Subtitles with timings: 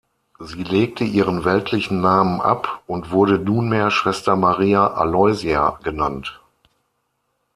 [0.39, 6.41] Sie legte ihren weltlichen Namen ab und wurde nunmehr Schwester Maria Aloysia genannt.